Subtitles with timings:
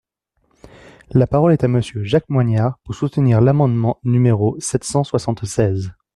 [1.11, 5.93] La parole est à Monsieur Jacques Moignard, pour soutenir l’amendement numéro sept cent soixante-seize.